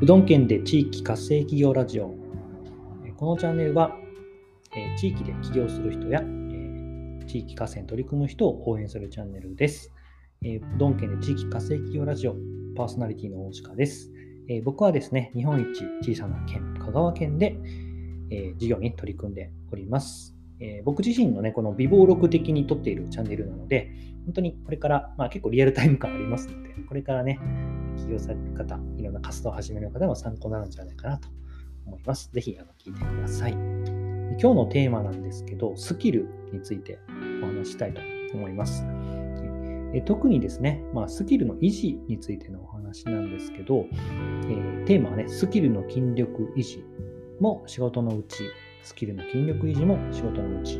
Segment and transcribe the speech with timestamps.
[0.00, 2.14] うどん県で地域活性企業ラジオ。
[3.16, 3.96] このチャンネルは、
[4.96, 6.22] 地域で起業する人や
[7.26, 9.92] 地域活性に取り組む人を応援するチャンネルです。
[10.44, 12.36] うどん県で地域活性企業ラジオ
[12.76, 14.12] パーソナリティの大鹿です。
[14.62, 17.56] 僕はですね、日本一小さな県、香川県で
[18.56, 20.37] 事業に取り組んでおります。
[20.60, 23.92] え僕自身のね、この微暴録的に撮っているチャンネルなので、
[24.24, 27.38] 本当にこれから、まあ、結構リアルタイム感ありますので、これからね、
[27.96, 31.28] 起業される方、いろんな活動を始める方も参考になるんじゃないかなと
[31.86, 32.30] 思います。
[32.32, 33.52] ぜひあの聞いてください。
[33.52, 36.98] 今日のテーマなんですけど、スキルについて
[37.42, 38.00] お話したいと
[38.34, 38.84] 思います。
[39.94, 46.84] え特にですね、まあ、スキルの維持についてのお話なんですけど、えー、テーマはね、スキルの筋力維持
[47.40, 48.44] も仕事のうち、
[48.88, 50.78] スキルの筋力維持も仕事のうち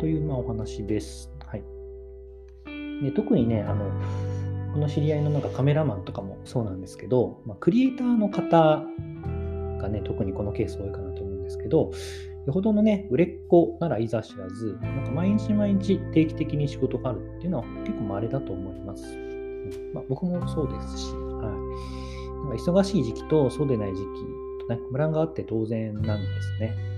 [0.00, 1.30] というまあお話です。
[1.44, 1.62] はい、
[3.04, 3.90] で特にね、あの
[4.72, 8.86] この知り合いのなんかカメラマンとかもそうなんですけど、まあ、クリエイターの方
[9.82, 11.90] がね、特にこのケース多いかなと思うんですけど、
[12.46, 19.04] よほどのね、売れっ子ならいざ知らず、なんか毎日毎日定期的に仕事があるっていうのは結構稀だと思います。
[19.92, 21.50] まあ、僕もそうですし、は
[22.46, 22.48] い。
[22.48, 24.06] なんか忙しい時期とそうでない時期
[24.66, 26.89] とね、ムランがあって当然なんですね。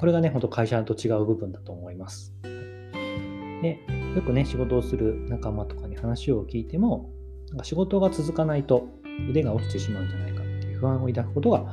[0.00, 2.34] これがね、ほんと会社と違う部分だと思います。
[3.60, 3.78] で、
[4.16, 7.10] よくね、仕事をする仲間とかに話を聞いても、
[7.50, 8.88] なんか仕事が続かないと
[9.28, 11.66] 腕が落ちてしまうんじゃないかっていう不安を抱くことが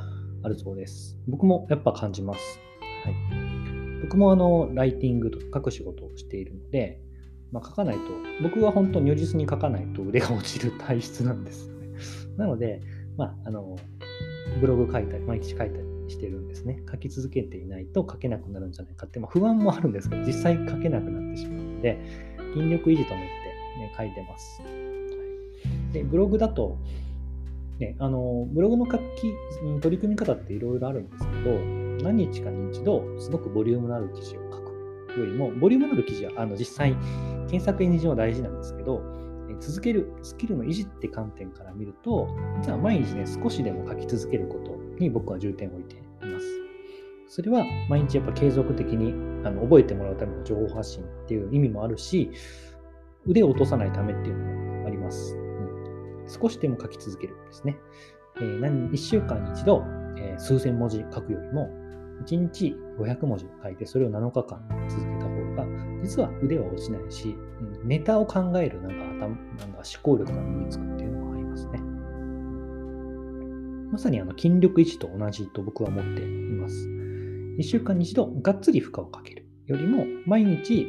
[0.43, 1.17] あるそうです。
[1.29, 2.59] 僕もやっぱ感じます。
[3.05, 3.13] はい、
[4.01, 6.99] 僕もあの、ライティングとか書く仕事をしているので、
[7.53, 8.01] まあ、書かないと、
[8.43, 11.87] 僕は本当如実に書かないと腕が落ちる体質なんですよね。
[12.35, 12.81] なので、
[13.15, 13.77] まあ、あの、
[14.59, 16.81] ブログ書いたり、毎日書いたりしてるんですね。
[16.89, 21.99] 書き続けていないと書けなくなるんじゃないかって、まあ、不安もあるんですけど、実際書けなくなってしまうので、
[22.53, 24.61] 筋力維持と思って、ね、書いてます。
[25.93, 26.77] で、ブログだと、
[27.79, 29.33] ね、あの、ブログの書き、
[29.81, 31.59] 取り組み方っていろいろあるんですけど、
[32.03, 36.95] 何日かに一度、すごくボリュームのある記事を書くよりも、ボリュームのある記事は、あの、実際、
[37.47, 39.01] 検索エンジンは大事なんですけど、
[39.59, 42.27] 続けるスキルの維持って観点から見ると、
[42.61, 46.45] 実は毎日ね、少しでも書き続けることに僕は重点を置いています。
[47.27, 49.11] それは毎日やっぱ継続的に
[49.45, 52.31] あの覚えてもらうための情報発信っていう意味もあるし、
[53.25, 54.43] 腕を落とさないためっていうの
[54.81, 55.35] もあります。
[55.35, 57.77] うん、少しでも書き続けるんですね。
[58.37, 59.83] えー、何1週間に一度、
[60.17, 61.69] えー、数千文字書くよりも、
[62.25, 65.65] 1日500文字書いて、それを7日間続けた方が、
[66.03, 67.35] 実は腕は落ちないし、
[67.81, 69.37] うん、ネタを考えるなんか頭なん
[69.73, 71.86] か思考力が身につくっていうのもありますね。
[73.91, 76.87] まさにあの筋力維持と同じと僕は思っています。
[77.57, 80.87] 1週間に一度がっつり負荷をかけるよりも、毎日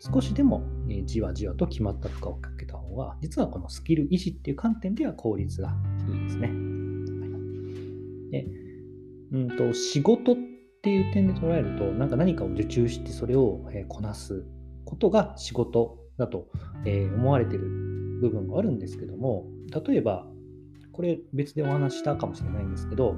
[0.00, 0.62] 少しでも
[1.04, 5.74] じわじわと決まった負荷をかけた方が、実はこのスキル維持っていう観点では効率が
[6.08, 6.48] いいですね。
[6.48, 8.46] はい、で
[9.32, 10.36] うんと仕事っ
[10.82, 14.44] ていう点で捉えると、なんか何かを受注してそれをこなす
[14.84, 16.48] ことが仕事だと
[16.84, 17.60] 思われてる
[18.20, 19.46] 部分があるんですけども、
[19.86, 20.26] 例えば
[21.00, 23.16] これ別でお話したかもしれないんですけど、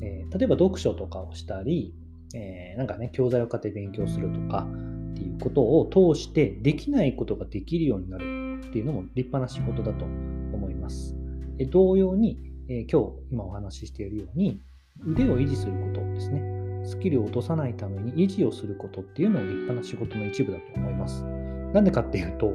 [0.00, 1.92] えー、例えば読書とかをしたり、
[2.32, 4.68] えー、なんかね、教材を買って勉強するとか
[5.10, 11.16] っていうことを通してできないことができるようになるっていうのも立派な仕事だと思います。
[11.56, 14.60] で同様に、えー、今日今お話ししているように
[15.04, 16.40] 腕を維持することですね。
[16.84, 21.24] スキルを落とさないために維持をすることっていうのも立派な仕事の一部だと思います。
[21.72, 22.54] なんでかっていうと、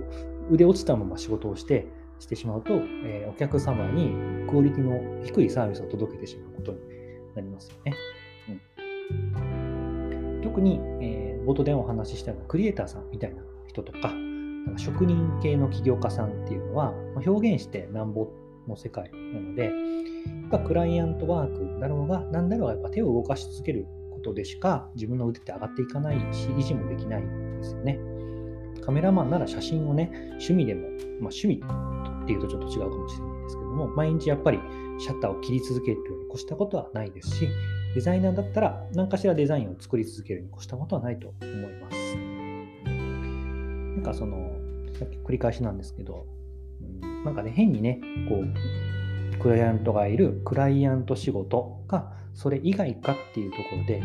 [0.50, 1.88] 腕落ちたまま仕事をして、
[2.20, 2.74] してしまうと、
[3.06, 4.14] えー、お客様に
[4.50, 6.80] クオリティの低いサービスを届けてしまうことに
[7.36, 7.94] なりますよね。
[9.36, 9.42] う
[10.40, 18.28] ん、特に、えー、冒頭でお話ししたようなクリエイターさんみたいな人とか、なんか職人系の起業家さんっていうのはま、表現してなんぼ
[18.68, 19.72] の世界なので、
[20.52, 28.00] やクライアントワークだろうが、何だろうが、やっぱ手を動かし続けることでしか自分の腕って上がっていかないし、維持もできないんですよね。
[28.82, 30.98] カメラマンなら写真をね、趣味でも、まあ、
[31.32, 31.62] 趣味
[32.28, 34.60] っていうとちょっと違うかもしれないですけども、毎日やっぱり
[35.00, 37.48] シャッターを切り続けるように越したことはないですし、
[37.96, 42.18] デザイナーだったら何かしらデザインを作り続けるに越したことはないと思います。
[43.96, 44.52] なんかその、
[45.00, 46.26] さっき繰り返しなんですけど、
[47.24, 54.02] なんかね、変にね、こう、クライアントがいるクライアント仕事がそれ以外かっていうところで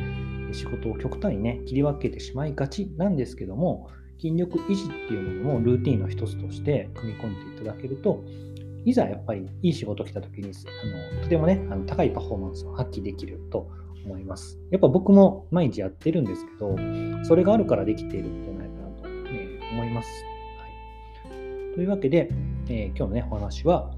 [0.52, 3.88] 仕事を極端にね切り分けてしまいがちなんですけども
[4.22, 8.22] 筋力維持っていうものもルーティンの一つとして組み込んでいただけると、
[8.84, 10.52] いざやっぱりいい仕事来た時に、
[11.14, 13.68] あのとてもね、あの高いパフォーマンスを発揮できると
[14.04, 14.60] 思います。
[14.70, 16.76] やっぱ僕も毎日やってるんですけど、
[17.24, 20.08] それがあるからできているんじゃないかなと、ね、思います。
[21.28, 22.28] はい、というわけで、
[22.68, 23.90] えー、今日のね、お話は、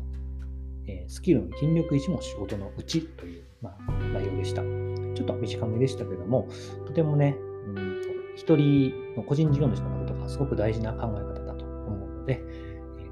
[0.86, 4.62] えスキルの筋力維持も仕事のうちという、まあ、内容でした。
[4.62, 6.48] ちょっと短めでしたけども、
[6.86, 7.36] とてもね、
[7.66, 8.00] うん、
[8.36, 12.42] 一人の個人事業主の方すごく大事な考え方だと思うので、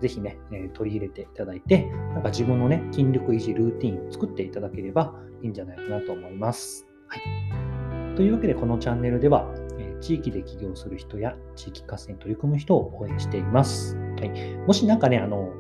[0.01, 6.87] ぜひね、え取り入れていただいて、なんか自分のね、筋力維持ルーティンを作っていただければいいんじゃないかなと思います。
[7.07, 8.17] はい。
[8.17, 9.47] というわけで、このチャンネルでは、
[9.79, 13.97] え地域で起業する人や地域活性に取り組む人を応援しています。
[13.97, 14.57] はい。
[14.67, 15.53] もしなんかね、あの、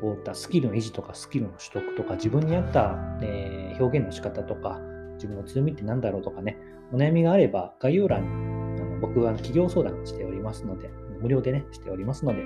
[0.00, 4.80] こういったスキルの維持とかスキルの取得とか自分に合った、え表現の仕方とか
[5.14, 6.58] 自分の強みって何だろうとかね、
[6.92, 8.55] お悩みがあれば概要欄に
[9.00, 10.90] 僕は企業相談しておりますので、
[11.20, 12.42] 無料でね、しておりますので、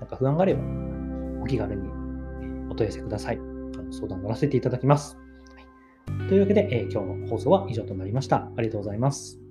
[0.00, 0.62] なんか不安があれば
[1.42, 1.88] お気軽に
[2.70, 3.40] お問い合わせください。
[3.90, 5.16] 相談乗らせていただきます。
[6.08, 8.50] はい、というわけで、えー、今日の放送は以上となりました。
[8.56, 9.47] ありがとうございます。